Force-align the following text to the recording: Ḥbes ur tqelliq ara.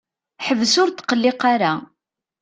Ḥbes 0.45 0.73
ur 0.81 0.89
tqelliq 0.91 1.41
ara. 1.53 1.73